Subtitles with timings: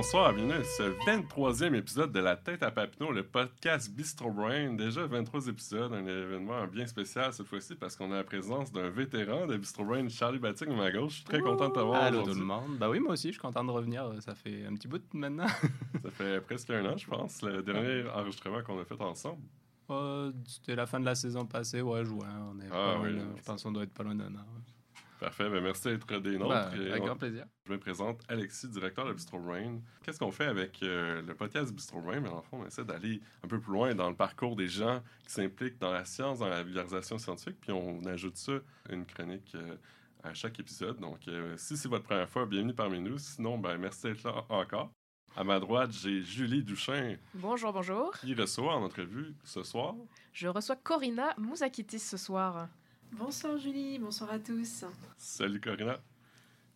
[0.00, 4.74] Bonsoir, bienvenue à ce 23e épisode de La Tête à Papineau, le podcast Bistro Brain.
[4.74, 8.90] Déjà 23 épisodes, un événement bien spécial cette fois-ci parce qu'on a la présence d'un
[8.90, 11.10] vétéran de Bistro Brain, Charlie Batig, à ma gauche.
[11.10, 12.78] Je suis très content de t'avoir Allô tout le monde.
[12.78, 14.08] Bah oui, moi aussi, je suis content de revenir.
[14.20, 15.48] Ça fait un petit bout maintenant.
[16.04, 19.42] Ça fait presque un an, je pense, le dernier enregistrement qu'on a fait ensemble.
[19.90, 22.52] Euh, C'était la fin de la saison passée, ouais, juin.
[22.54, 23.22] On est Ah oui, là.
[23.36, 24.46] je pense qu'on doit être pas loin d'un an.
[24.54, 24.77] ouais.
[25.18, 26.74] Parfait, ben merci d'être des nôtres.
[26.76, 27.44] Et avec on- grand plaisir.
[27.66, 29.80] Je me présente Alexis, directeur de Bistro Brain.
[30.04, 32.20] Qu'est-ce qu'on fait avec euh, le podcast Bistro Brain?
[32.20, 35.02] Mais en fond, on essaie d'aller un peu plus loin dans le parcours des gens
[35.26, 38.52] qui s'impliquent dans la science, dans la vulgarisation scientifique, puis on ajoute ça
[38.88, 39.74] à une chronique euh,
[40.22, 40.98] à chaque épisode.
[41.00, 43.18] Donc, euh, si c'est votre première fois, bienvenue parmi nous.
[43.18, 44.90] Sinon, ben merci d'être là encore.
[45.36, 48.12] À ma droite, j'ai Julie Duchin Bonjour, bonjour.
[48.20, 49.94] qui reçoit en entrevue ce soir?
[50.32, 52.68] Je reçois Corina Mouzakitis ce soir.
[53.12, 54.84] Bonsoir Julie, bonsoir à tous.
[55.16, 55.98] Salut Corinna.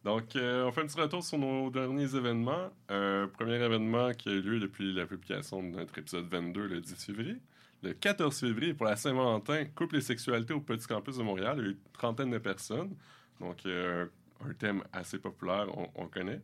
[0.05, 2.71] Donc, euh, on fait un petit retour sur nos derniers événements.
[2.91, 6.81] Euh, premier événement qui a eu lieu depuis la publication de notre épisode 22 le
[6.81, 7.37] 10 février.
[7.83, 11.57] Le 14 février, pour la Saint-Valentin, couple et sexualité au Petit Campus de Montréal.
[11.59, 12.97] Il y a eu une trentaine de personnes.
[13.41, 14.07] Donc, euh,
[14.45, 16.41] un thème assez populaire, on, on connaît.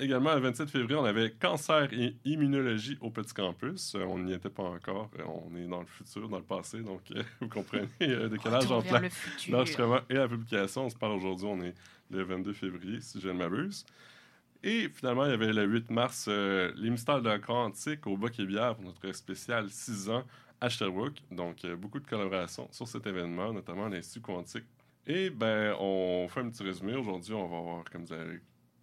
[0.00, 3.94] Également, le 27 février, on avait cancer et immunologie au Petit Campus.
[3.94, 5.10] Euh, on n'y était pas encore.
[5.18, 6.80] Euh, On est dans le futur, dans le passé.
[6.80, 9.52] Donc, euh, vous comprenez de quel âge futur.
[9.52, 10.86] l'enregistrement et la publication.
[10.86, 11.74] On se parle aujourd'hui, on est
[12.10, 13.84] le 22 février, si je ne m'abuse.
[14.62, 18.16] Et finalement, il y avait le 8 mars, les mystères de la Croix antique au
[18.16, 20.24] Boc et Bière pour notre spécial 6 ans
[20.62, 21.22] à Sherbrooke.
[21.30, 24.64] Donc, beaucoup de collaborations sur cet événement, notamment l'Institut quantique.
[25.06, 26.94] Et ben, on fait un petit résumé.
[26.94, 28.40] Aujourd'hui, on va avoir, comme vous avez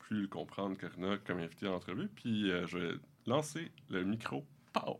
[0.07, 2.07] pu le comprendre, Karina comme invité à l'entrevue.
[2.07, 2.95] Puis, euh, je vais
[3.25, 4.99] lancer le micro pow,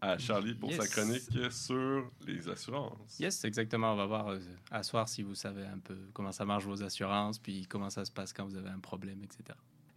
[0.00, 0.90] à Charlie pour sa Yes.
[0.90, 3.18] chronique sur les assurances.
[3.20, 3.92] Yes, exactement.
[3.92, 4.38] On va voir euh,
[4.70, 8.04] à soir si vous savez un peu comment ça marche vos assurances, puis comment ça
[8.04, 9.44] se passe quand vous avez un problème, etc.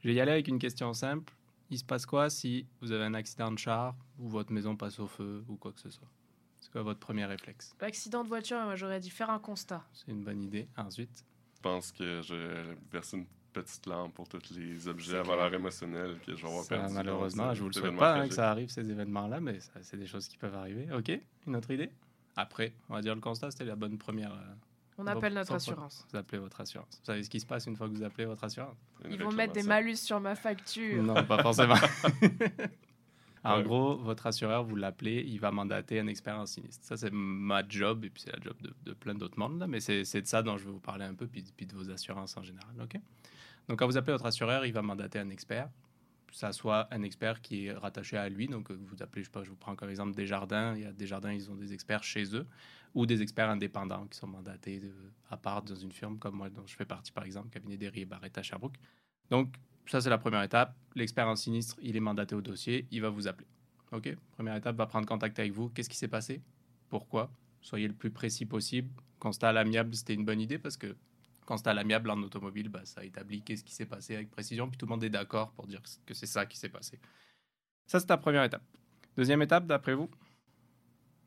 [0.02, 1.34] Je vais y aller avec une question simple.
[1.70, 5.00] Il se passe quoi si vous avez un accident de char ou votre maison passe
[5.00, 6.10] au feu ou quoi que ce soit?
[6.60, 7.74] C'est quoi votre premier réflexe?
[7.80, 9.84] Accident de voiture, moi j'aurais dû faire un constat.
[9.94, 10.68] C'est une bonne idée.
[10.78, 15.53] Ensuite, Je pense que je verse une petite lampe pour tous les objets à valeur
[15.53, 16.94] émotionnelle que je vais avoir ça, perdu.
[16.94, 19.72] malheureusement, dans je vous le souhaite pas hein, que ça arrive ces événements-là, mais ça,
[19.81, 20.88] c'est des choses qui peuvent arriver.
[20.94, 21.12] Ok,
[21.47, 21.89] une autre idée?
[22.35, 24.31] Après, on va dire le constat, c'était la bonne première.
[24.34, 24.53] euh,
[24.97, 26.06] On appelle notre assurance.
[26.12, 27.00] Vous appelez votre assurance.
[27.00, 28.78] Vous savez ce qui se passe une fois que vous appelez votre assurance?
[29.09, 31.03] Ils vont mettre des malus sur ma facture.
[31.03, 31.75] Non, pas forcément.
[33.44, 33.63] en Ouais.
[33.63, 36.85] gros, votre assureur, vous l'appelez, il va mandater un expert en sinistre.
[36.85, 39.68] Ça, c'est ma job, et puis c'est la job de, de plein d'autres mondes, là,
[39.68, 41.90] mais c'est de ça dont je vais vous parler un peu, puis, puis de vos
[41.90, 42.75] assurances en général.
[42.81, 43.00] ok?
[43.68, 45.69] Donc, quand vous appelez votre assureur, il va mandater un expert.
[46.34, 49.31] Ça soit un expert qui est rattaché à lui, donc euh, vous appelez, je sais
[49.31, 50.75] pas, je vous prends comme exemple Desjardins.
[50.75, 52.47] Il y a Desjardins, ils ont des experts chez eux,
[52.94, 54.94] ou des experts indépendants qui sont mandatés de-
[55.30, 58.01] à part dans une firme comme moi, dont je fais partie par exemple, cabinet Derry
[58.01, 58.78] et Barrett à Sherbrooke.
[59.30, 59.56] Donc,
[59.88, 60.75] ça, c'est la première étape.
[60.96, 63.47] L'expert en sinistre, il est mandaté au dossier, il va vous appeler.
[63.92, 64.16] OK?
[64.31, 65.69] Première étape, va prendre contact avec vous.
[65.69, 66.42] Qu'est-ce qui s'est passé?
[66.90, 67.31] Pourquoi?
[67.62, 68.90] Soyez le plus précis possible.
[69.19, 70.96] Constat à l'amiable, c'était une bonne idée parce que
[71.46, 74.78] constat à l'amiable en automobile, bah, ça établit qu'est-ce qui s'est passé avec précision, puis
[74.78, 77.00] tout le monde est d'accord pour dire que c'est ça qui s'est passé.
[77.88, 78.63] Ça, c'est la première étape.
[79.18, 80.09] Deuxième étape, d'après vous?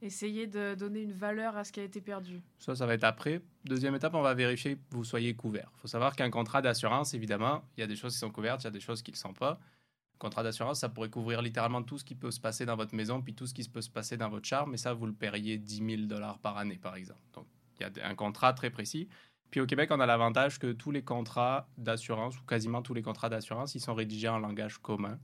[0.03, 2.43] Essayez de donner une valeur à ce qui a été perdu.
[2.59, 3.41] Ça, ça va être après.
[3.65, 5.71] Deuxième étape, on va vérifier que vous soyez couvert.
[5.77, 8.63] Il faut savoir qu'un contrat d'assurance, évidemment, il y a des choses qui sont couvertes,
[8.63, 9.53] il y a des choses qui ne le sont pas.
[9.53, 12.95] Un contrat d'assurance, ça pourrait couvrir littéralement tout ce qui peut se passer dans votre
[12.95, 15.13] maison, puis tout ce qui peut se passer dans votre char, mais ça, vous le
[15.13, 17.21] paieriez 10 000 dollars par année, par exemple.
[17.33, 17.47] Donc,
[17.81, 19.09] il y a un contrat très précis.
[19.51, 23.03] Puis au Québec, on a l'avantage que tous les contrats d'assurance, ou quasiment tous les
[23.03, 25.19] contrats d'assurance, ils sont rédigés en langage commun.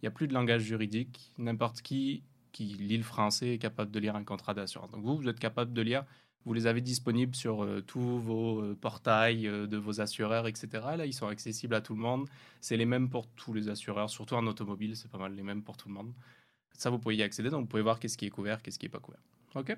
[0.00, 1.32] Il n'y a plus de langage juridique.
[1.38, 2.22] N'importe qui
[2.54, 4.90] qui lit le français est capable de lire un contrat d'assurance.
[4.90, 6.04] Donc vous, vous êtes capable de lire
[6.44, 10.68] vous les avez disponibles sur euh, tous vos euh, portails euh, de vos assureurs, etc.
[10.96, 12.28] Là, ils sont accessibles à tout le monde.
[12.60, 15.62] C'est les mêmes pour tous les assureurs, surtout en automobile, c'est pas mal les mêmes
[15.62, 16.12] pour tout le monde.
[16.76, 18.86] Ça, vous pouvez y accéder, donc vous pouvez voir qu'est-ce qui est couvert, qu'est-ce qui
[18.86, 19.20] n'est pas couvert.
[19.54, 19.76] OK?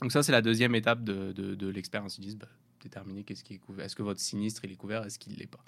[0.00, 2.46] Donc ça, c'est la deuxième étape de, de, de l'expert en sinistre.
[2.80, 3.86] Déterminer qu'est-ce qui est couvert.
[3.86, 5.64] Est-ce que votre sinistre, est couvert, est-ce qu'il ne l'est pas?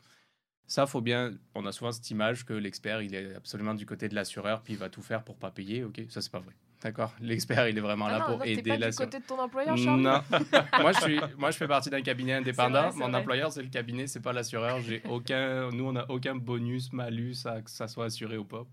[0.67, 1.33] Ça, faut bien.
[1.55, 4.73] On a souvent cette image que l'expert, il est absolument du côté de l'assureur, puis
[4.75, 5.85] il va tout faire pour pas payer.
[5.85, 6.55] Ok, ça c'est pas vrai.
[6.83, 7.15] D'accord?
[7.21, 9.09] L'expert, il est vraiment Ah là non, pour non, aider l'assureur.
[9.11, 10.01] côté de ton employeur, Charles?
[10.01, 10.21] Non,
[10.81, 12.91] moi je suis, moi je fais partie d'un cabinet indépendant.
[12.91, 13.21] vrai, Mon vrai.
[13.21, 14.81] employeur c'est le cabinet, c'est pas l'assureur.
[14.83, 18.67] J'ai aucun, nous on n'a aucun bonus, malus, à que ça soit assuré ou pas.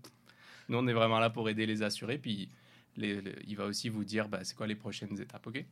[0.68, 2.18] Nous on est vraiment là pour aider les assurés.
[2.18, 2.50] Puis
[2.96, 5.64] les- les- il va aussi vous dire, bah, c'est quoi les prochaines étapes, ok?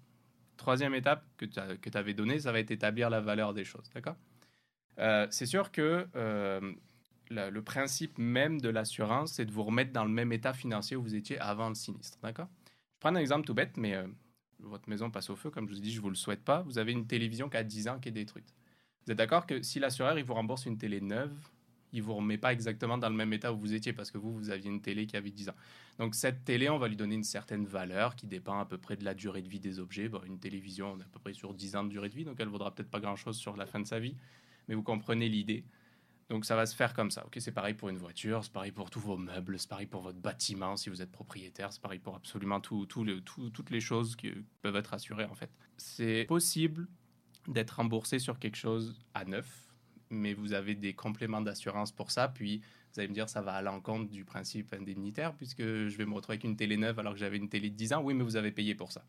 [0.57, 1.59] Troisième étape que tu
[1.99, 4.17] avais donnée, ça va être établir la valeur des choses, d'accord?
[4.99, 6.73] Euh, C'est sûr que euh,
[7.31, 11.03] le principe même de l'assurance, c'est de vous remettre dans le même état financier où
[11.03, 12.49] vous étiez avant le sinistre, d'accord?
[12.67, 14.07] Je prends un exemple tout bête, mais euh,
[14.61, 16.45] votre maison passe au feu, comme je vous ai dit, je ne vous le souhaite
[16.45, 16.63] pas.
[16.63, 18.55] Vous avez une télévision qui a 10 ans qui est détruite.
[19.05, 21.33] Vous êtes d'accord que si l'assureur il vous rembourse une télé neuve,
[21.93, 24.19] il ne vous remet pas exactement dans le même état où vous étiez parce que
[24.19, 25.55] vous, vous aviez une télé qui avait 10 ans?
[25.99, 28.97] Donc cette télé, on va lui donner une certaine valeur qui dépend à peu près
[28.97, 30.09] de la durée de vie des objets.
[30.09, 32.25] Bon, une télévision, on est à peu près sur 10 ans de durée de vie,
[32.25, 34.15] donc elle vaudra peut-être pas grand-chose sur la fin de sa vie,
[34.69, 35.65] mais vous comprenez l'idée.
[36.31, 37.27] Donc ça va se faire comme ça.
[37.27, 40.01] Ok, c'est pareil pour une voiture, c'est pareil pour tous vos meubles, c'est pareil pour
[40.03, 44.33] votre bâtiment si vous êtes propriétaire, c'est pareil pour absolument tout, toutes les choses qui
[44.63, 45.51] peuvent être assurées en fait.
[45.77, 46.89] C'est possible
[47.49, 49.75] d'être remboursé sur quelque chose à neuf,
[50.11, 52.29] mais vous avez des compléments d'assurance pour ça.
[52.29, 52.63] Puis
[52.93, 56.15] vous allez me dire ça va à l'encontre du principe indemnitaire puisque je vais me
[56.15, 58.03] retrouver avec une télé neuve alors que j'avais une télé de 10 ans.
[58.03, 59.05] Oui, mais vous avez payé pour ça.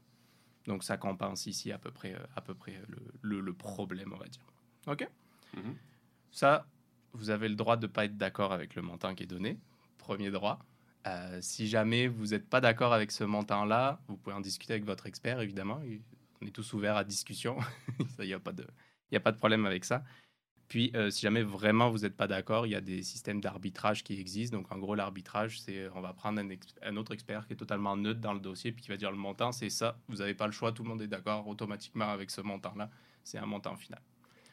[0.66, 4.12] Donc ça compense ici à peu près, euh, à peu près le, le- le problème,
[4.14, 4.46] on va dire.
[4.88, 5.08] Ok?
[5.56, 5.76] Mhm.
[6.32, 6.66] ça,
[7.14, 9.60] vous avez le droit de ne pas être d'accord avec le montant qui est donné.
[9.98, 10.60] Premier droit.
[11.06, 14.86] Euh, si jamais vous n'êtes pas d'accord avec ce montant-là, vous pouvez en discuter avec
[14.86, 15.82] votre expert, évidemment.
[16.42, 17.58] On est tous ouverts à discussion.
[18.20, 20.04] Il n'y a, pas de- problème avec ça.
[20.70, 24.04] Puis, euh, si jamais vraiment vous n'êtes pas d'accord, il y a des systèmes d'arbitrage
[24.04, 24.58] qui existent.
[24.58, 26.48] Donc, en gros, l'arbitrage, c'est on va prendre un,
[26.82, 29.18] un autre expert qui est totalement neutre dans le dossier, puis qui va dire le
[29.18, 30.00] montant, c'est ça.
[30.08, 32.90] Vous n'avez pas le choix, tout le monde est d'accord automatiquement avec ce montant-là.
[33.24, 34.02] C'est un montant final.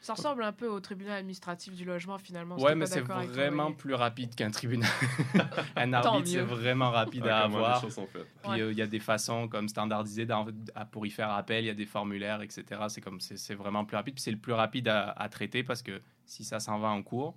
[0.01, 2.57] Ça ressemble un peu au tribunal administratif du logement finalement.
[2.57, 4.89] Ouais, mais c'est vraiment plus rapide qu'un tribunal.
[5.75, 7.81] un arbitre, c'est vraiment rapide à avoir.
[7.81, 7.99] choses.
[8.41, 8.61] Puis Ouais.
[8.61, 10.27] euh, il y a des façons comme standardisées
[10.91, 12.63] pour y faire appel, il y a des formulaires, etc.
[12.89, 14.15] C'est comme c'est c'est vraiment plus rapide.
[14.15, 17.03] Puis c'est le plus rapide à, à traiter parce que si ça s'en va en
[17.03, 17.35] cours,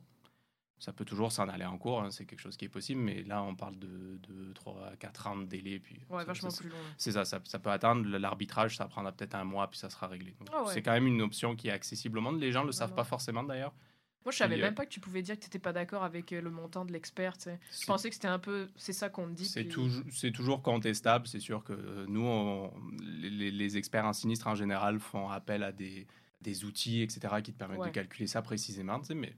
[0.79, 2.03] ça peut toujours s'en aller en cours.
[2.03, 4.97] hein, c'est quelque chose qui est possible, mais là on parle de, de 3 à
[4.97, 5.79] 4 ans de délai.
[5.79, 6.77] Puis Ouais, ça- vachement ça- plus long.
[6.99, 8.07] c'est ça, ça, ça peut attendre.
[8.19, 10.35] L'arbitrage, ça prendra peut-être un mois, puis ça sera réglé.
[10.53, 10.73] Ah ouais.
[10.75, 12.41] C'est quand même une option qui est accessible au monde.
[12.41, 13.73] Les gens ne le savent pas forcément d'ailleurs.
[14.25, 15.75] Moi, je savais Puis, euh, même pas que tu pouvais dire que tu n'étais pas
[15.75, 17.37] d'accord avec euh, le montant de l'expert.
[17.37, 17.61] tu sais.
[17.79, 18.69] Je pensais que c'était un peu.
[18.75, 19.45] C'est ça qu'on dit.
[19.45, 21.27] C'est puis- toujours, contestable.
[21.29, 22.73] C'est sûr que euh, nous, on-
[23.03, 26.07] les, les experts en sinistre en général font appel à des,
[26.41, 27.89] des outils, etc., qui te permettent Ouais.
[27.89, 28.99] de calculer ça précisément.
[29.01, 29.35] tu sais, mais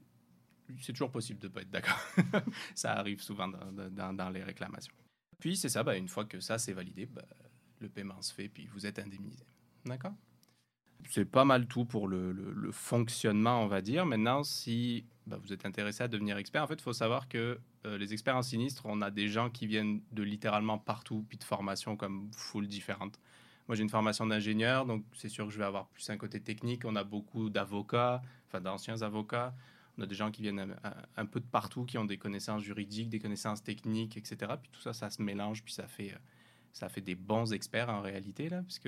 [0.81, 1.99] c'est toujours possible de ne pas être d'accord.
[2.75, 4.93] ça arrive souvent dans, les réclamations.
[5.39, 7.25] Puis c'est ça, bah, une fois que ça c'est validé, bah,
[7.79, 9.45] le paiement se fait, puis vous êtes indemnisé.
[9.85, 10.13] D'accord?
[11.09, 14.05] C'est pas mal tout pour le, fonctionnement, on va dire.
[14.05, 17.59] Maintenant, si bah, vous êtes intéressé à devenir expert, en fait, il faut savoir que
[17.85, 21.37] euh, les experts en sinistre, on a des gens qui viennent de littéralement partout, puis
[21.37, 23.19] de formations comme full différentes.
[23.67, 26.41] Moi, j'ai une formation d'ingénieur, donc c'est sûr que je vais avoir plus un côté
[26.41, 26.83] technique.
[26.85, 29.53] On a beaucoup d'avocats, enfin d'anciens avocats.
[29.97, 32.61] On a des gens qui viennent un, un- peu de partout, qui ont des connaissances
[32.63, 34.53] juridiques, des connaissances techniques, etc.
[34.61, 36.17] Puis tout ça, ça se mélange, puis ça fait, euh,
[36.71, 38.79] ça fait des bons experts en réalité, là, parce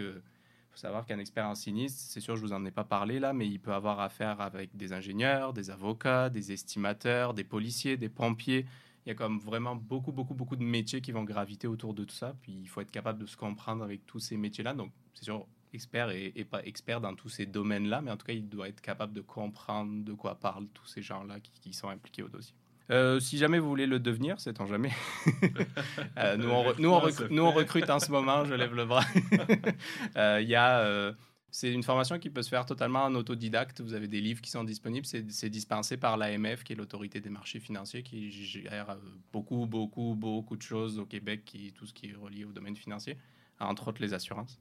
[0.71, 3.33] faut savoir qu'un expert en sinistre, c'est sûr, je vous en ai pas parlé là,
[3.33, 8.09] mais il peut avoir affaire avec des ingénieurs, des avocats, des estimateurs, des policiers, des
[8.09, 8.65] pompiers.
[9.05, 12.03] Il y a comme vraiment beaucoup, beaucoup, beaucoup de métiers qui vont graviter autour de
[12.03, 12.35] tout ça.
[12.41, 14.73] Puis il faut être capable de se comprendre avec tous ces métiers-là.
[14.73, 18.25] Donc, c'est sûr, expert et, et pas expert dans tous ces domaines-là, mais en tout
[18.25, 21.73] cas, il doit être capable de comprendre de quoi parlent tous ces gens-là qui, qui
[21.73, 22.55] sont impliqués au dossier.
[22.91, 24.91] Euh, si jamais vous voulez le devenir, c'est en jamais.
[26.17, 28.73] Euh, nous, on, re- nous, on recrute, nous, on recrute en ce moment, je lève
[28.75, 29.05] le bras.
[30.17, 31.13] Euh, y a, euh,
[31.51, 33.81] c'est une formation qui peut se faire totalement en autodidacte.
[33.81, 35.05] Vous avez des livres qui sont disponibles.
[35.05, 38.97] C'est dispensé par l'AMF, qui est l'autorité des marchés financiers, qui gère
[39.31, 42.75] beaucoup, beaucoup, beaucoup de choses au Québec, qui, tout ce qui est relié au domaine
[42.75, 43.17] financier,
[43.59, 44.59] entre autres les assurances.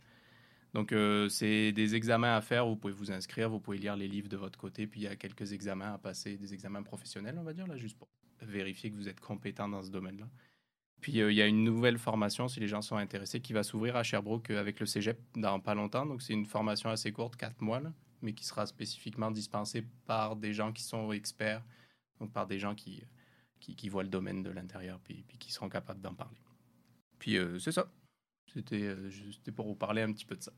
[0.74, 2.66] Donc, euh, c'est des examens à faire.
[2.66, 4.86] Vous pouvez vous inscrire, vous pouvez lire les livres de votre côté.
[4.86, 7.76] Puis, il y a quelques examens à passer, des examens professionnels, on va dire, là,
[7.76, 8.08] juste pour
[8.42, 10.28] vérifier que vous êtes compétent dans ce domaine-là.
[11.00, 13.62] Puis euh, il y a une nouvelle formation, si les gens sont intéressés, qui va
[13.62, 16.06] s'ouvrir à Sherbrooke euh, avec le cégep dans pas longtemps.
[16.06, 17.80] Donc c'est une formation assez courte, 4 mois,
[18.20, 21.64] mais qui sera spécifiquement dispensée par des gens qui sont experts,
[22.20, 23.04] donc par des gens qui,
[23.88, 26.40] voient le domaine de l'intérieur, puis, qui seront capables d'en parler.
[27.18, 27.90] Puis c'est ça.
[28.54, 30.52] C'était euh, juste pour vous parler un petit peu de ça.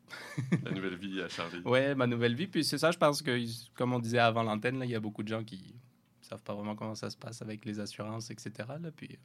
[0.64, 1.60] La nouvelle vie à Charlie.
[1.64, 2.46] Ouais, ma nouvelle vie.
[2.46, 3.36] Puis c'est ça, je pense que,
[3.74, 5.74] comme on disait avant l'antenne, là, il y a beaucoup de gens qui
[6.22, 8.52] savent pas vraiment comment ça se passe avec les assurances, etc.
[8.80, 9.18] Là, puis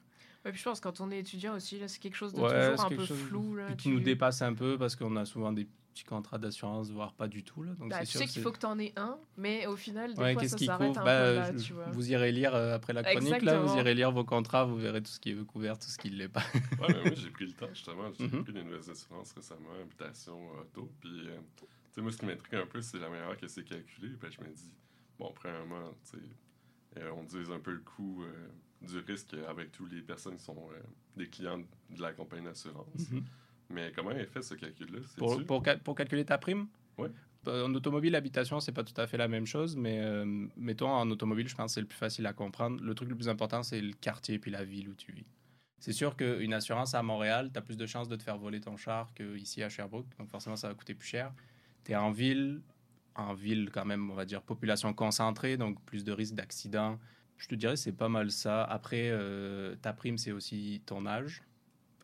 [0.44, 2.40] Ouais, puis je pense que quand on est étudiant aussi, là, c'est quelque chose de
[2.40, 3.56] Ouais, toujours un peu chose- flou.
[3.56, 6.92] Là, puis qui nous dépasse un peu parce qu'on a souvent des petit contrat d'assurance,
[6.92, 7.64] voire pas du tout.
[7.64, 7.72] Là.
[7.76, 9.78] Donc Bah, c'est tu sûr sais qu'il faut que tu en aies un, mais au
[9.78, 11.90] final, des Ouais, fois, qu'est-ce ça s'arrête un Bah, peu là, je- tu vois.
[11.90, 15.02] Vous irez lire euh, après la chronique, là, vous irez lire vos contrats, vous verrez
[15.02, 16.44] tout ce qui est couvert, tout ce qui ne l'est pas.
[16.82, 18.12] Ouais, mais moi, j'ai pris le temps, justement.
[18.20, 18.44] J'ai Mhm.
[18.44, 20.92] pris des nouvelles assurances récemment, habitation, auto.
[21.00, 23.64] Puis, euh, tu sais, moi, ce qui m'intrigue un peu, c'est la manière que c'est
[23.64, 24.10] calculé.
[24.20, 24.74] Puis, je me dis,
[25.18, 28.50] bon, premièrement, tu sais, euh, on divise un peu le coût euh,
[28.82, 30.80] du risque avec toutes les personnes qui sont euh,
[31.16, 31.60] des clients
[31.90, 33.08] de la compagnie d'assurance.
[33.70, 35.00] Mais comment est fait ce calcul-là?
[35.18, 35.46] pour, Sais-tu?
[35.46, 36.68] pour, cal- pour calculer ta prime?
[36.98, 37.10] Ouais.
[37.48, 40.26] Euh, En automobile, habitation, c'est pas tout à fait la même chose, mais euh,
[40.58, 42.82] mettons en automobile, je pense que c'est le plus facile à comprendre.
[42.82, 45.26] Le truc le plus important, c'est le quartier puis la ville où tu vis.
[45.80, 48.60] C'est sûr qu'une assurance à Montréal, tu as plus de chances de te faire voler
[48.62, 51.32] ton char qu'ici à Sherbrooke, donc forcément, ça va coûter plus cher.
[51.84, 52.62] Tu es en ville,
[53.14, 56.98] en ville quand même, on va dire population concentrée, donc plus de risques d'accident.
[57.38, 58.64] Je te dirais, c'est pas mal ça.
[58.64, 61.44] Après, euh, ta prime, c'est aussi ton âge,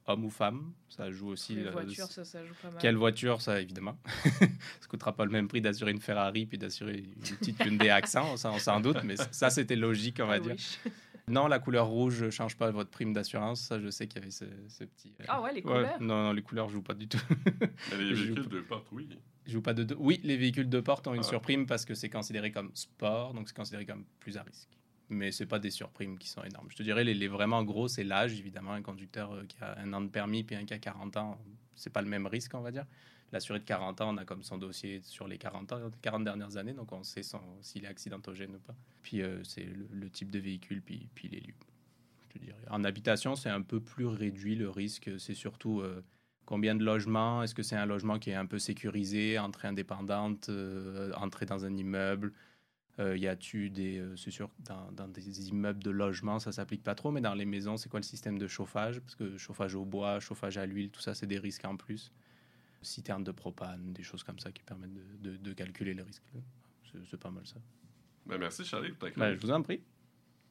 [0.08, 1.56] homme ou femme, ça joue aussi.
[1.56, 2.82] Les euh, voitures, ça, ça joue pas mal.
[2.82, 3.98] quelle voiture, ça, évidemment.
[4.40, 8.36] ça coûtera pas le même prix d'assurer une Ferrari puis d'assurer une petite Hyundai Accent,
[8.38, 10.56] ça, on s'en doute, mais ça, c'était logique, on va dire.
[11.28, 13.62] Non, la couleur rouge ne change pas votre prime d'assurance.
[13.62, 15.14] Ça, je sais qu'il y avait ce, ce petit.
[15.22, 16.02] euh, Ah ouais, les ouais, couleurs.
[16.02, 17.22] non, non, les couleurs jouent pas du tout.
[17.92, 18.56] Mais les je joue véhicules pas.
[18.56, 19.08] de porte, oui.
[19.46, 19.96] Ils jouent pas de.
[19.98, 21.24] Oui, les véhicules de porte ont une Ah.
[21.24, 24.68] surprime parce que c'est considéré comme sport, donc c'est considéré comme plus à risque.
[25.12, 26.68] Mais c'est pas des surprimes qui sont énormes.
[26.70, 28.72] Je te dirais, les, vraiment gros, c'est l'âge, évidemment.
[28.72, 31.38] Un conducteur euh, qui a un an de permis puis un qui a 40 ans,
[31.76, 32.86] c'est pas le même risque, on va dire.
[33.34, 36.56] L'assuré de 40 ans, on a comme son dossier sur les 40, ans, 40 dernières
[36.56, 37.24] années, donc on sait
[37.62, 38.76] s'il est accidentogène ou pas.
[39.02, 41.56] Puis euh, c'est le, type de véhicule, puis, puis les lieux.
[42.40, 42.56] Dirais.
[42.70, 45.12] En habitation, c'est un peu plus réduit le risque.
[45.20, 46.02] C'est surtout euh,
[46.46, 47.44] combien de logements?
[47.44, 50.50] Est-ce que c'est un logement qui est un peu sécurisé, entrée indépendante,
[51.18, 52.32] entrée dans un immeuble?
[53.02, 53.98] Euh, y a-tu des.
[53.98, 57.20] euh, c'est sûr, que dans, dans des immeubles de logement, ça s'applique pas trop, mais
[57.22, 59.00] dans les maisons, c'est quoi le système de chauffage?
[59.00, 62.12] Parce que chauffage au bois, chauffage à l'huile, tout ça, c'est des risques en plus.
[62.84, 66.24] Citerne de propane, des choses comme ça qui permettent de, de- de calculer le risque.
[66.34, 66.40] là.
[67.06, 67.56] C'est, pas mal ça.
[68.26, 69.82] Ben, merci, Charlie, pour ta Ben, je vous en prie.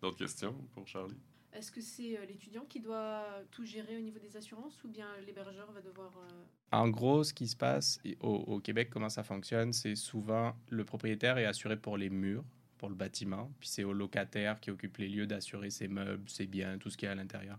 [0.00, 1.16] D'autres questions pour Charlie?
[1.52, 5.08] Est-ce que c'est euh, l'étudiant qui doit tout gérer au niveau des assurances ou bien
[5.26, 6.12] l'hébergeur va devoir...
[6.18, 10.84] euh, En gros, ce qui se passe au, Québec, comment ça fonctionne, c'est souvent le
[10.84, 12.44] propriétaire est assuré pour les murs,
[12.78, 16.46] pour le bâtiment, puis c'est au locataire qui occupe les lieux d'assurer ses meubles, ses
[16.46, 17.58] biens, tout ce qui est à l'intérieur.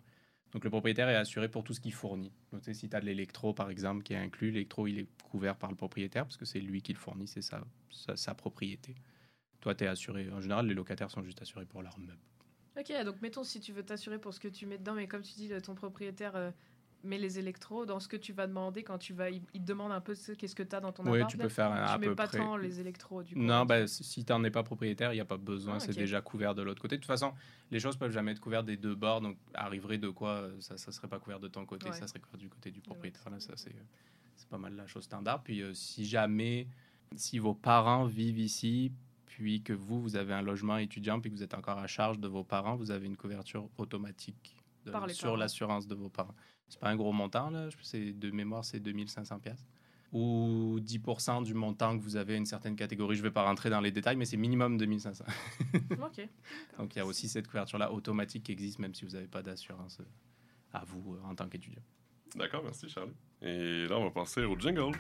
[0.52, 2.32] Donc le propriétaire est assuré pour tout ce qu'il fournit.
[2.52, 5.56] Donc, si tu as de l'électro, par exemple, qui est inclus, l'électro, il est couvert
[5.56, 7.62] par le propriétaire parce que c'est lui qui le fournit, c'est sa,
[8.16, 8.96] sa propriété.
[9.62, 10.30] Toi, tu es assuré.
[10.32, 12.20] En général, les locataires sont juste assurés pour leurs meubles.
[12.80, 15.22] Ok, donc mettons si tu veux t'assurer pour ce que tu mets dedans, mais comme
[15.22, 16.52] tu dis, ton propriétaire euh,
[17.04, 19.30] met les électros, dans ce que tu vas demander quand tu vas.
[19.30, 21.32] Il, il te demande un peu tu qu'est-ce que tu as dans ton Oui, appart.
[21.32, 22.38] tu peux faire un, à Tu mets peu pas près.
[22.38, 23.42] tant les électros du coup.
[23.42, 25.94] Non, ben, si si t'en es pas propriétaire, il n'y a pas besoin, Ah, c'est
[25.94, 26.96] déjà couvert de l'autre côté.
[26.96, 27.34] De toute façon,
[27.72, 30.76] les choses peuvent jamais être couvertes des deux bords, donc arriverait de quoi, euh, ça
[30.76, 31.96] ne serait pas couvert de ton côté, Ouais.
[31.96, 33.30] ça serait couvert du côté du propriétaire.
[33.30, 33.84] Là, ça, c'est, euh,
[34.38, 35.44] c'est pas mal la chose standard.
[35.44, 36.68] Puis euh, si jamais,
[37.18, 38.94] si vos parents vivent ici,
[39.42, 42.20] puis que vous, vous avez un logement étudiant, puis que vous êtes encore à charge
[42.20, 44.56] de vos parents, vous avez une couverture automatique
[44.86, 45.36] de- les sur parents.
[45.38, 46.36] l'assurance de vos parents.
[46.70, 49.66] C'est pas un gros montant, là, je- c'est, de mémoire, c'est 2500 pièces
[50.14, 53.16] ou 10% du montant que vous avez à une certaine catégorie.
[53.16, 55.26] Je ne vais pas rentrer dans les détails, mais c'est minimum 2500.
[56.04, 56.28] Ok.
[56.78, 59.42] Donc il y a aussi cette couverture-là automatique qui existe, même si vous n'avez pas
[59.42, 60.06] d'assurance euh,
[60.74, 61.82] à vous euh, en tant qu'étudiant.
[62.36, 63.14] D'accord, merci, Charlie.
[63.42, 64.92] Et là, on va passer au jingle.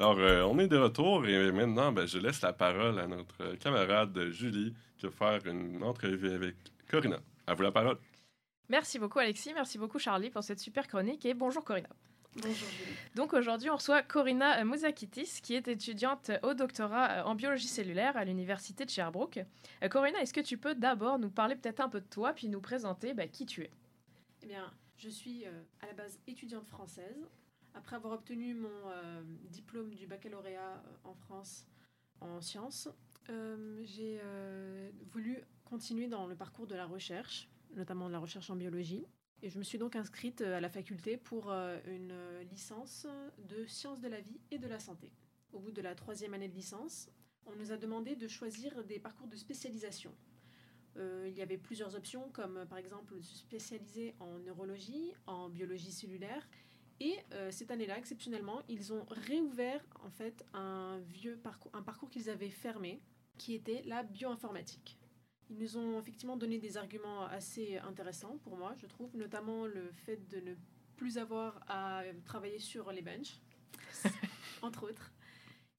[0.00, 3.54] Alors, euh, on est de retour et maintenant, ben, je laisse la parole à notre
[3.56, 6.56] camarade Julie qui va faire une entrevue avec
[6.90, 7.18] Corinna.
[7.46, 7.98] À vous la parole.
[8.70, 11.90] Merci beaucoup Alexis, merci beaucoup Charlie pour cette super chronique et bonjour Corinna.
[12.36, 12.96] Bonjour Julie.
[13.14, 18.16] Donc aujourd'hui on reçoit Corinna Mouzakitis qui est étudiante au doctorat euh, en biologie cellulaire
[18.16, 19.40] à l'université de Sherbrooke.
[19.82, 22.48] Euh, Corinna, est-ce que tu peux d'abord nous parler peut-être un peu de toi puis
[22.48, 23.70] nous présenter bah, qui tu es?
[24.44, 25.50] Eh bien, je suis euh,
[25.82, 27.28] à la base étudiante française.
[27.74, 31.66] Après avoir obtenu mon euh, diplôme du baccalauréat euh, en France
[32.20, 32.88] en sciences,
[33.30, 34.20] euh, j'ai
[35.10, 39.06] voulu continuer dans le parcours de la recherche, notamment de la recherche en biologie.
[39.42, 42.12] Et je me suis donc inscrite à la faculté pour une
[42.50, 43.06] licence
[43.48, 45.12] de sciences de la vie et de la santé.
[45.52, 47.08] Au bout de la troisième année de licence,
[47.46, 50.14] on nous a demandé de choisir des parcours de spécialisation.
[50.96, 56.46] Il y avait plusieurs options, comme par exemple se spécialiser en neurologie, en biologie cellulaire.
[57.00, 62.10] Et euh, cette année-là, exceptionnellement, ils ont réouvert en fait un vieux parcours, un parcours
[62.10, 63.00] qu'ils avaient fermé,
[63.38, 64.98] qui était la bioinformatique.
[65.48, 69.90] Ils nous ont effectivement donné des arguments assez intéressants pour moi, je trouve, notamment le
[69.92, 70.54] fait de ne
[70.96, 73.40] plus avoir à travailler sur les benches,
[74.62, 75.10] entre autres.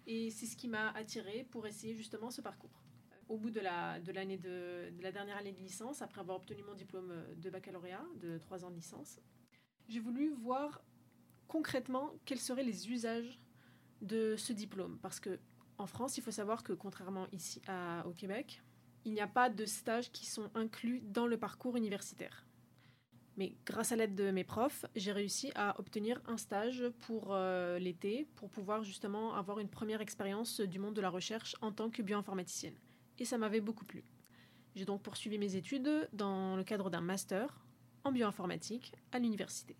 [0.08, 2.84] Et c'est ce qui m'a attiré pour essayer justement ce parcours.
[3.30, 6.38] au bout de la, de, l'année de, de la dernière année de licence, après avoir
[6.38, 9.20] obtenu mon diplôme de baccalauréat de trois ans de licence,
[9.88, 10.82] j'ai voulu voir
[11.51, 13.38] concrètement quels seraient les usages
[14.01, 14.98] de ce diplôme?
[15.01, 15.38] Parce que
[15.77, 17.62] en France, il faut savoir que contrairement ici
[18.05, 18.62] au Québec,
[19.03, 22.46] il n'y a pas de stages qui sont inclus dans le parcours universitaire.
[23.36, 27.79] Mais grâce à l'aide de mes profs, j'ai réussi à obtenir un stage pour euh,
[27.79, 31.89] l'été pour pouvoir justement avoir une première expérience du monde de la recherche en tant
[31.89, 32.75] que bioinformaticienne.
[33.20, 34.05] Et ça m'avait beaucoup plu.
[34.75, 37.65] J'ai donc poursuivi mes études dans le cadre d'un master
[38.05, 39.75] en bioinformatique à l'université.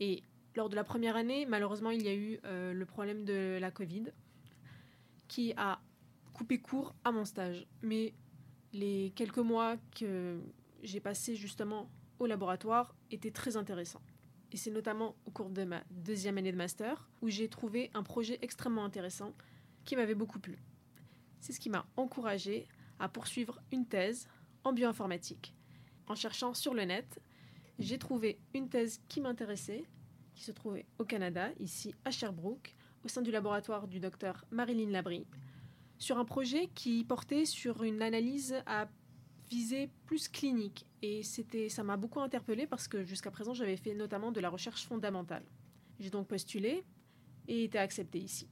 [0.00, 0.22] Et
[0.56, 3.70] lors de la première année, malheureusement, il y a eu euh, le problème de la
[3.70, 4.04] Covid
[5.28, 5.80] qui a
[6.32, 7.66] coupé court à mon stage.
[7.82, 8.14] Mais
[8.72, 10.40] les quelques mois que
[10.82, 14.02] j'ai passés justement au laboratoire étaient très intéressants.
[14.52, 18.02] Et c'est notamment au cours de ma deuxième année de master où j'ai trouvé un
[18.02, 19.34] projet extrêmement intéressant
[19.84, 20.58] qui m'avait beaucoup plu.
[21.40, 22.66] C'est ce qui m'a encouragé
[22.98, 24.28] à poursuivre une thèse
[24.64, 25.54] en bioinformatique.
[26.06, 27.20] En cherchant sur le net,
[27.78, 29.84] j'ai trouvé une thèse qui m'intéressait,
[30.36, 34.90] qui se trouvait au Canada, ici à Sherbrooke, au sein du laboratoire du docteur Marilyn
[34.90, 35.26] Labrie,
[35.98, 38.88] sur un projet qui portait sur une analyse à
[39.48, 40.86] visée plus clinique.
[41.02, 44.50] Et c'était, ça m'a beaucoup interpellée parce que jusqu'à présent, j'avais fait notamment de la
[44.50, 45.44] recherche fondamentale.
[45.98, 46.84] J'ai donc postulé
[47.48, 48.48] et été acceptée ici.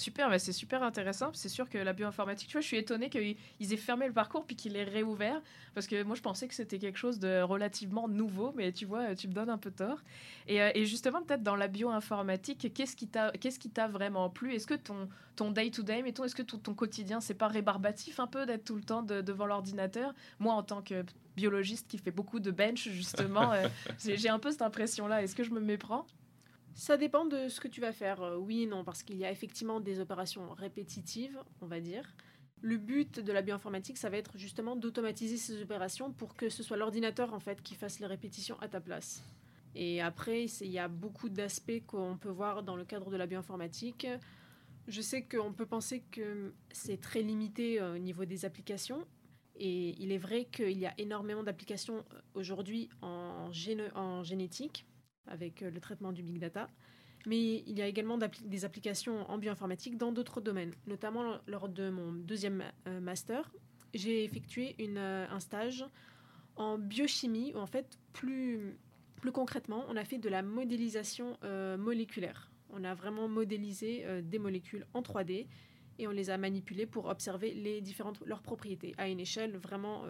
[0.00, 1.30] Super, mais c'est super intéressant.
[1.34, 4.46] C'est sûr que la bioinformatique, tu vois, je suis étonnée qu'ils aient fermé le parcours
[4.46, 5.42] puis qu'ils l'aient réouvert.
[5.74, 9.14] Parce que moi, je pensais que c'était quelque chose de relativement nouveau, mais tu vois,
[9.14, 9.98] tu me donnes un peu tort.
[10.48, 13.08] Et, euh, et justement, peut-être dans la bioinformatique, qu'est-ce qui
[13.70, 14.54] t'a vraiment plu?
[14.54, 18.26] Est-ce que ton ton day-to-day, mettons, est-ce que ton, ton quotidien, c'est pas rébarbatif un
[18.26, 20.14] peu d'être tout le temps devant l'ordinateur?
[20.38, 21.04] Moi, en tant que
[21.36, 25.22] biologiste qui fait beaucoup de bench, justement, euh, j'ai un peu cette impression-là.
[25.22, 26.06] Est-ce que je me méprends
[26.74, 29.24] ça dépend de ce que tu vas faire, euh, oui et non, parce qu'il y
[29.24, 32.14] a effectivement des opérations répétitives, on va dire.
[32.62, 36.62] Le but de la bioinformatique, ça va être justement d'automatiser ces opérations pour que ce
[36.62, 39.22] soit l'ordinateur en fait qui fasse les répétitions à ta place.
[39.74, 43.26] Et après, il y a beaucoup d'aspects qu'on peut voir dans le cadre de la
[43.26, 44.06] bioinformatique.
[44.88, 49.06] Je sais qu'on peut penser que c'est très limité euh, au niveau des applications.
[49.56, 53.50] Et il est vrai qu'il y a énormément d'applications euh, aujourd'hui en,
[53.94, 54.86] en génétique
[55.30, 56.68] avec euh, le traitement du big data.
[57.26, 60.72] Mais il y a également des applications en bioinformatique dans d'autres domaines.
[60.86, 63.52] Notamment lors de mon deuxième euh, master,
[63.92, 65.84] j'ai effectué euh, un stage
[66.56, 68.78] en biochimie où en fait, plus,
[69.16, 71.38] plus concrètement, on a fait de la modélisation
[71.78, 72.50] moléculaire.
[72.70, 75.46] On a vraiment modélisé des molécules en 3D
[75.98, 80.04] et on les a manipulées pour observer les différentes leurs propriétés à une échelle vraiment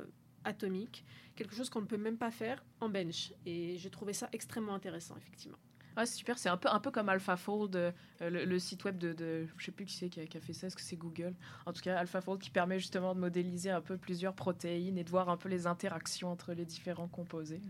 [0.45, 1.05] atomique,
[1.37, 3.33] quelque chose qu'on ne peut même pas faire en bench.
[3.47, 5.59] Et j'ai trouvé ça extrêmement intéressant, effectivement.
[5.97, 9.13] Ah, c'est super, c'est un peu, un peu comme AlphaFold, euh, le, site web de,
[9.13, 11.35] de je sais plus qui c'est qui, a fait ça, est-ce que c'est Google?
[11.67, 15.11] En tout cas, AlphaFold qui permet justement de modéliser un peu plusieurs protéines et de
[15.11, 17.61] voir un peu les interactions entre les différents composés.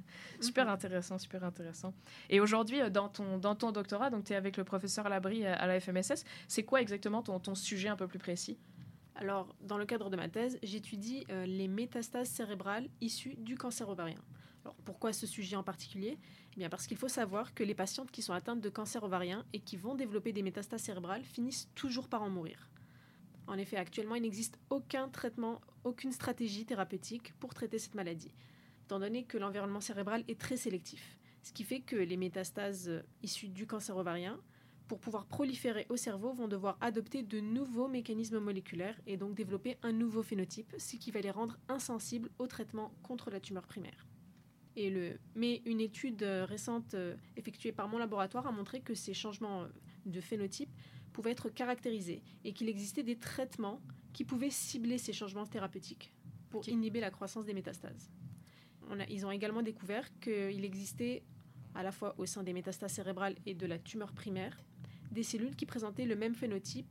[0.41, 0.73] Super mhm.
[0.73, 1.95] intéressant, super intéressant.
[2.29, 5.47] Et aujourd'hui, euh, dans ton, dans ton doctorat, donc tu es avec le professeur Labrie
[5.47, 8.59] à, la FMSS, c'est quoi exactement ton, ton sujet un peu plus précis?
[9.15, 13.89] Alors, dans le cadre de ma thèse, j'étudie euh, les métastases cérébrales issues du cancer
[13.89, 14.23] ovarien.
[14.65, 16.19] Alors, pourquoi ce sujet en particulier?
[16.53, 19.45] Eh bien Parce qu'il faut savoir que les patientes qui sont atteintes de cancer ovarien
[19.53, 22.69] et qui vont développer des métastases cérébrales finissent toujours par en mourir.
[23.47, 28.33] En effet, actuellement, il n'existe aucun traitement, aucune stratégie thérapeutique pour traiter cette maladie,
[28.85, 31.19] étant donné que l'environnement cérébral est très sélectif.
[31.43, 34.39] Ce qui fait que les métastases euh, issues du cancer ovarien
[34.91, 39.77] pour pouvoir proliférer au cerveau, vont devoir adopter de nouveaux mécanismes moléculaires et donc développer
[39.85, 44.09] un nouveau phénotype, ce qui va les rendre insensibles au traitement contre la tumeur primaire.
[44.75, 45.21] Et le...
[45.37, 49.63] Mais une étude euh, récente euh, effectuée par mon laboratoire a montré que ces changements
[49.63, 49.69] euh,
[50.07, 50.75] de phénotype
[51.13, 53.81] pouvaient être caractérisés et qu'il existait des traitements
[54.13, 56.13] qui pouvaient cibler ces changements thérapeutiques
[56.49, 58.11] pour inhiber la croissance des métastases.
[58.89, 59.05] On a...
[59.05, 61.23] ils ont également découvert qu'il existait
[61.77, 64.59] à la fois au sein des métastases cérébrales et de la tumeur primaire
[65.11, 66.87] des cellules qui présentaient le même phénotype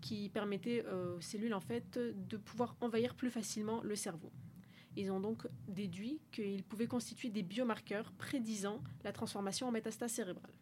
[0.00, 4.30] qui permettait aux cellules en fait de pouvoir envahir plus facilement le cerveau.
[4.96, 10.52] Ils ont donc déduit qu'ils pouvaient constituer des biomarqueurs prédisant la transformation en métastase cérébrale.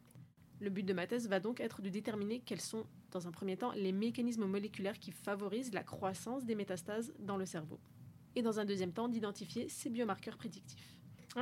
[0.58, 3.56] Le but de ma thèse va donc être de déterminer quels sont, dans un premier
[3.56, 7.78] temps, les mécanismes moléculaires qui favorisent la croissance des métastases dans le cerveau.
[8.34, 10.95] Et dans un deuxième temps, d'identifier ces biomarqueurs prédictifs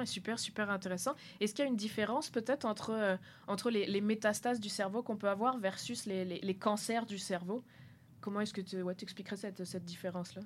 [0.05, 1.15] super, super intéressant.
[1.41, 5.17] Est-ce qu'il y a une différence peut-être entre, euh, entre les, métastases du cerveau qu'on
[5.17, 7.63] peut avoir versus les, cancers du cerveau?
[8.21, 10.43] Comment est-ce que tu expliquerais cette, différence-là?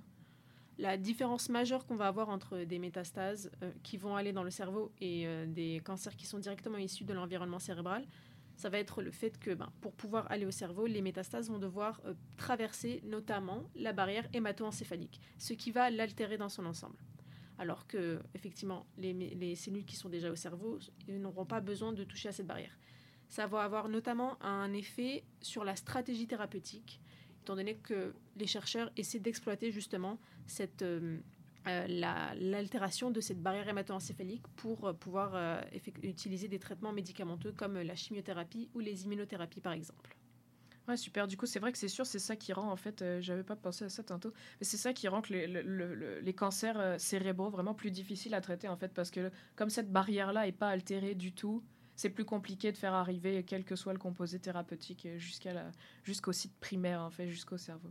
[0.78, 4.50] La différence majeure qu'on va avoir entre des métastases euh, qui vont aller dans le
[4.50, 8.06] cerveau et euh, des cancers qui sont directement issus de l'environnement cérébral,
[8.54, 11.58] ça va être le fait que ben, pour pouvoir aller au cerveau, les métastases vont
[11.58, 12.00] devoir
[12.36, 16.98] traverser notamment la barrière hémato-encéphalique, ce qui va l'altérer dans son ensemble.
[17.58, 22.04] Alors que, effectivement, les, les cellules qui sont déjà au cerveau n'auront pas besoin de
[22.04, 22.78] toucher à cette barrière.
[23.28, 27.00] Ça va avoir notamment un effet sur la stratégie thérapeutique,
[27.42, 31.18] étant donné que les chercheurs essaient d'exploiter justement cette, euh,
[31.66, 35.62] euh, l'altération de cette barrière hémato-encéphalique pour euh, pouvoir
[36.02, 40.17] utiliser des traitements médicamenteux comme la chimiothérapie ou les immunothérapies par exemple.
[40.88, 41.28] Ouais, super.
[41.28, 43.56] Du coup, c'est vrai que c'est sûr, c'est ça qui rend, en fait, j'avais pas
[43.56, 48.34] pensé à ça tantôt, mais c'est ça qui rend les, cancers cérébraux vraiment plus difficiles
[48.34, 51.62] à traiter, en fait, parce que comme cette barrière-là est pas altérée du tout,
[51.98, 55.64] c'est plus compliqué de faire arriver, quel que soit le composé thérapeutique, jusqu'à la,
[56.04, 57.90] jusqu'au site primaire, en fait, jusqu'au cerveau.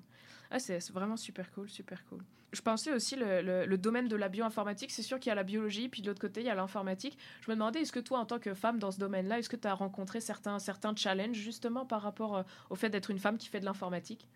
[0.50, 2.24] Ah, c'est vraiment super cool, super cool.
[2.54, 4.92] Je pensais aussi le, le, domaine de la bioinformatique.
[4.92, 7.18] C'est sûr qu'il y a la biologie, puis de l'autre côté, il y a l'informatique.
[7.42, 9.58] Je me demandais, est-ce que toi, en tant que femme dans ce domaine-là, est-ce que
[9.58, 13.38] tu as rencontré certains, certains challenges justement par rapport euh, au fait d'être une femme
[13.38, 14.30] qui fait de l'informatique?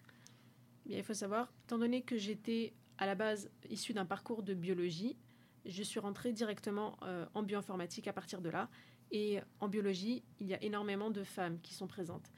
[0.86, 4.54] Bien, il faut savoir, étant donné que j'étais à la base issue d'un parcours de
[4.54, 5.16] biologie,
[5.66, 8.70] je suis rentrée directement euh, en bioinformatique à partir de là.
[9.12, 12.32] Et en biologie, il y a énormément de femmes qui sont présentes.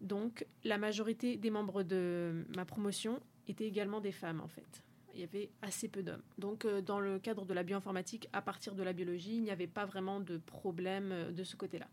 [0.00, 4.84] Donc, la majorité des membres de ma promotion étaient également des femmes, en fait.
[5.14, 6.22] Il y avait assez peu d'hommes.
[6.38, 9.50] Donc, euh, dans le cadre de la bioinformatique, à partir de la biologie, il n'y
[9.50, 11.88] avait pas vraiment de problème euh, de ce côté-là.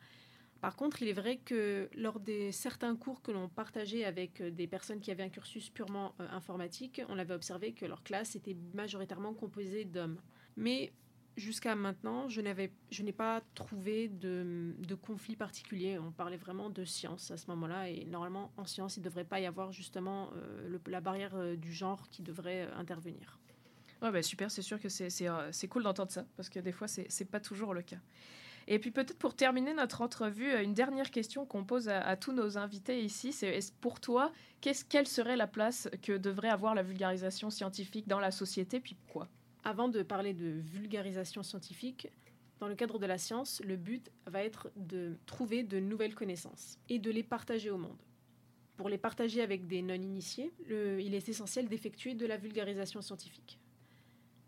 [0.61, 4.65] Par contre, il est vrai que lors des certains cours que l'on partageait avec des
[4.65, 9.35] personnes qui avaient un cursus purement informatique, on avait observé que leur classe était majoritairement
[9.35, 10.19] composée d'hommes.
[10.57, 10.91] Mais
[11.37, 15.97] jusqu'à maintenant, je n'ai pas trouvé de, conflit particulier.
[15.99, 17.89] On parlait vraiment de science à ce moment-là.
[17.89, 21.55] Et normalement, en science, il ne devrait pas y avoir justement euh, la barrière euh,
[21.55, 23.39] du genre qui devrait euh, intervenir.
[24.01, 27.01] Ouais, bah, super, c'est sûr que c'est cool d'entendre ça, parce que des fois, ce
[27.01, 27.97] n'est pas toujours le cas.
[28.69, 32.57] Et puis peut-être pour terminer notre entrevue, une dernière question qu'on pose à, tous nos
[32.57, 38.07] invités ici, c'est pour toi, quelle serait la place que devrait avoir la vulgarisation scientifique
[38.07, 39.29] dans la société, puis pourquoi?
[39.67, 42.07] Avant de parler de vulgarisation scientifique,
[42.61, 46.79] dans le cadre de la science, le but va être de trouver de nouvelles connaissances
[46.87, 48.01] et de les partager au monde.
[48.77, 53.59] Pour les partager avec des non-initiés, il est essentiel d'effectuer de la vulgarisation scientifique.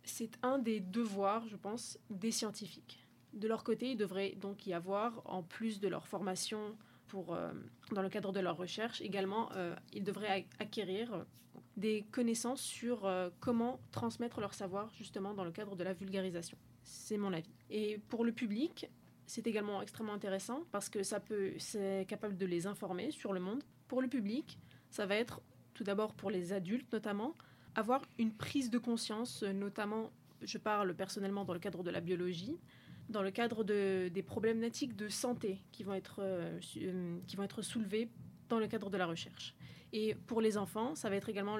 [0.03, 3.05] C'est un des devoirs, je pense, des scientifiques.
[3.33, 6.77] De leur côté, il devrait donc y avoir, en plus de leur formation
[7.07, 7.51] pour, euh,
[7.91, 11.25] dans le cadre de leur recherche, également, euh, ils devraient acquérir
[11.79, 16.57] des connaissances sur euh, comment transmettre leur savoir justement dans le cadre de la vulgarisation.
[16.83, 17.53] C'est mon avis.
[17.69, 18.89] Et pour le public,
[19.25, 23.39] c'est également extrêmement intéressant parce que ça peut, c'est capable de les informer sur le
[23.39, 23.63] monde.
[23.87, 24.57] Pour le public,
[24.89, 25.41] ça va être
[25.73, 27.35] tout d'abord pour les adultes notamment,
[27.75, 30.11] avoir une prise de conscience, notamment,
[30.41, 32.57] je parle personnellement dans le cadre de la biologie,
[33.09, 37.43] dans le cadre de, des problématiques de santé qui vont être, euh, euh, qui vont
[37.43, 38.09] être soulevées
[38.49, 39.55] dans le cadre de la recherche.
[39.91, 41.57] Et pour les enfants, ça va être également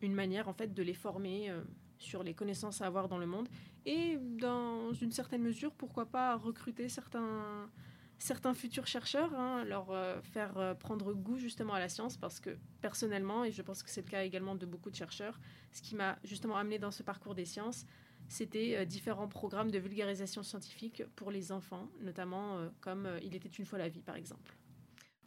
[0.00, 1.62] une manière en fait de les former euh,
[1.98, 3.48] sur les connaissances à avoir dans le monde
[3.84, 10.56] et dans une certaine mesure, pourquoi pas recruter certains futurs chercheurs, hein, leur euh, faire
[10.58, 14.02] euh, prendre goût justement à la science parce que personnellement, et je pense que c'est
[14.02, 15.40] le cas également de beaucoup de chercheurs,
[15.72, 17.86] ce qui m'a justement amené dans ce parcours des sciences,
[18.28, 23.78] c'était différents programmes de vulgarisation scientifique pour les enfants, notamment comme Il était une fois
[23.78, 24.54] la vie par exemple.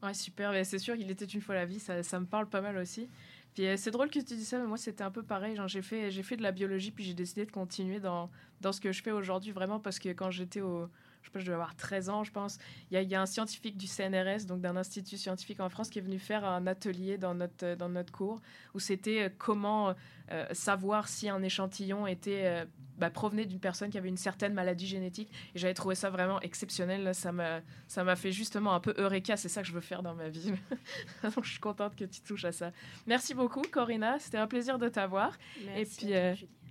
[0.03, 0.53] Ouais, super.
[0.65, 3.09] C'est sûr qu'il était une fois la vie, ça, ça me parle pas mal aussi.
[3.53, 5.59] Puis euh, c'est drôle que tu dis ça, mais moi c'était un peu pareil.
[5.67, 8.29] J'ai fait, fait de la biologie, puis j'ai décidé de continuer dans
[8.71, 10.89] ce que je fais aujourd'hui, vraiment parce que quand j'étais au,
[11.21, 12.57] je sais pas, je devais avoir 13 ans, je pense.
[12.89, 15.89] Il y a, y a, un scientifique du CNRS, donc d'un institut scientifique en France,
[15.89, 18.41] qui est venu faire un atelier dans notre, dans notre cours
[18.73, 19.95] où c'était euh, comment
[20.31, 22.65] euh, savoir si un échantillon était euh,
[22.97, 25.29] bah, provenait d'une personne qui avait une certaine maladie génétique.
[25.55, 27.13] Et j'avais trouvé ça vraiment exceptionnel.
[27.13, 29.37] Ça m'a, ça m'a fait justement un peu eureka.
[29.37, 30.53] C'est ça que je veux faire dans ma vie.
[31.23, 32.71] donc je suis contente que tu touches à ça.
[33.07, 34.19] Merci beaucoup, Corinna.
[34.19, 35.37] C'était un plaisir de t'avoir.
[35.75, 36.13] Et puis.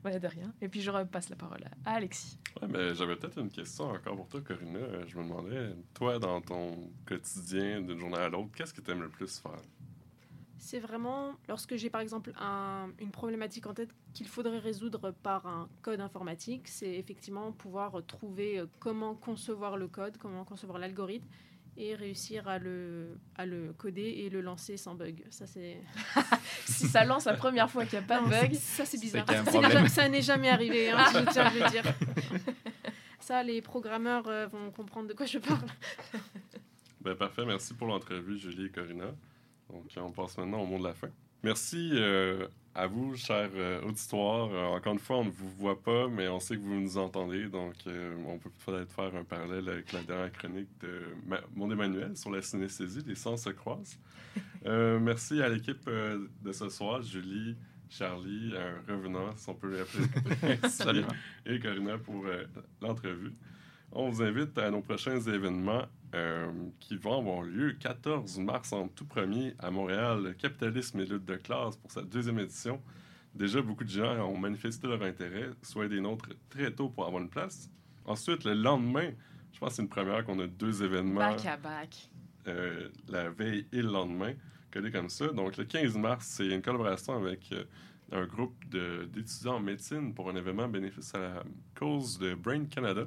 [0.04, 0.52] Ouais, de rien.
[0.60, 2.38] Et puis je repasse la parole à Alexis.
[2.60, 5.06] Ouais, mais j'avais peut-être une question encore pour toi, Corinna.
[5.06, 9.02] Je me demandais, toi, dans ton quotidien d'une journée à l'autre, qu'est-ce que tu aimes
[9.02, 9.60] le plus faire?
[10.60, 12.32] C'est vraiment lorsque j'ai par exemple
[12.98, 18.58] une problématique en tête qu'il faudrait résoudre par un code informatique, c'est effectivement pouvoir trouver
[18.58, 21.26] euh, comment concevoir le code, comment concevoir l'algorithme
[21.76, 25.24] et réussir à le, à le coder et le lancer sans bug.
[25.30, 25.78] Ça, c'est...
[26.66, 29.26] si ça lance la première fois qu'il n'y a pas de bug, ça, c'est bizarre.
[29.88, 31.84] ça n'est jamais arrivé, hein, je tiens à le dire.
[33.20, 35.66] ça, les programmeurs euh, vont comprendre de quoi je parle.
[37.00, 39.12] ben, parfait, merci pour l'entrevue, Julie et Corinna.
[39.70, 41.08] Donc, on passe maintenant au mot de la fin.
[41.42, 44.48] Merci euh, à vous, chers euh, auditoires.
[44.52, 46.96] Euh, encore une fois, on ne vous voit pas, mais on sait que vous nous
[46.98, 47.48] entendez.
[47.48, 51.70] Donc, euh, on peut peut-être faire un parallèle avec la dernière chronique de Ma- Mon
[51.70, 53.00] Emmanuel sur la synesthésie.
[53.06, 53.98] Les sens se croisent.
[54.66, 57.56] Euh, merci à l'équipe euh, de ce soir, Julie,
[57.88, 61.04] Charlie, un revenant, si on peut l'appeler.
[61.46, 62.44] Et Corinna pour euh,
[62.82, 63.32] l'entrevue.
[63.92, 68.88] On vous invite à nos prochains événements euh, qui vont avoir lieu 14 mars en
[68.88, 72.80] tout premier à Montréal, Capitalisme et lutte de classe pour sa deuxième édition.
[73.34, 77.22] Déjà, beaucoup de gens ont manifesté leur intérêt, soit des nôtres très tôt pour avoir
[77.22, 77.68] une place.
[78.04, 79.10] Ensuite, le lendemain,
[79.52, 82.08] je pense que c'est une première qu'on a deux événements Back à back.
[82.48, 84.32] euh, la veille et le lendemain,
[84.72, 85.28] collés comme ça.
[85.28, 87.64] Donc, le 15 mars, c'est une collaboration avec euh,
[88.12, 91.42] un groupe d'étudiants en médecine pour un événement bénéfice à la
[91.76, 93.04] cause de Brain Canada.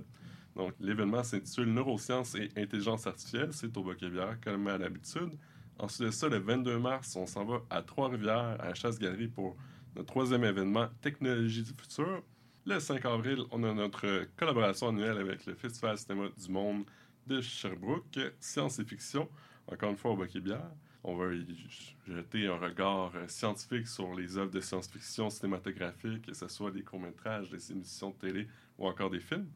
[0.56, 3.50] Donc, l'événement s'intitule Neurosciences et intelligence artificielle.
[3.52, 5.32] C'est au Boquet-Bière, comme à l'habitude.
[5.80, 9.56] Ensuite de ça, le 22 mars, on s'en va à Trois-Rivières, à la Chasse-Galerie, pour
[9.96, 12.22] notre troisième événement Technologie du futur.
[12.66, 16.86] Le 5 avril, on a notre collaboration annuelle avec le Festival Cinéma du Monde
[17.28, 19.28] de Sherbrooke, Science et Fiction,
[19.68, 20.72] encore une fois au Boquet-Bière.
[21.04, 21.46] On va y
[22.08, 26.82] jeter un regard euh, scientifique sur les œuvres de science-fiction cinématographique, que ce soit des
[26.82, 29.50] courts-métrages, des émissions de télé ou encore des films.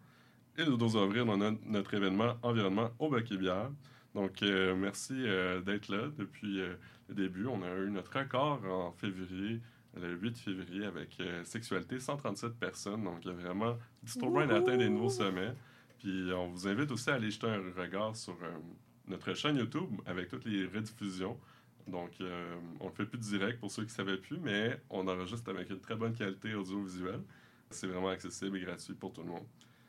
[0.59, 3.69] Et le 12 avril, on a notre événement Environnement au Boquet-Bière.
[4.15, 6.73] Donc, euh, merci euh, d'être là depuis euh,
[7.09, 7.45] le début.
[7.45, 9.61] On a eu notre record en février,
[9.95, 13.03] le 8 février, avec Sexualité, 137 personnes.
[13.03, 13.77] Donc, il y a vraiment...
[14.01, 15.53] Distrobrain a atteint des nouveaux sommets.
[15.99, 18.35] Puis, on vous invite aussi à aller jeter un regard sur
[19.07, 21.37] notre chaîne YouTube avec toutes les rediffusions.
[21.87, 22.13] Donc,
[22.79, 25.51] on ne fait plus de direct pour ceux qui ne savaient plus, mais on enregistre
[25.51, 27.21] avec une très bonne qualité audiovisuelle.
[27.69, 29.45] C'est vraiment accessible et gratuit pour tout le monde.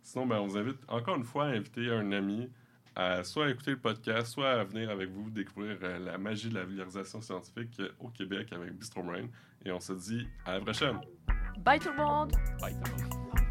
[0.08, 2.50] Sinon, ben, on vous invite encore une fois à inviter un ami
[2.96, 6.54] à soit écouter le podcast, soit à venir avec vous découvrir euh, la magie de
[6.54, 9.26] la vulgarisation scientifique euh, au Québec avec Bistrobrain.
[9.66, 10.98] Et on se dit à la prochaine!
[11.58, 12.32] Bye tout le monde!
[12.58, 13.47] Bye, tout le monde.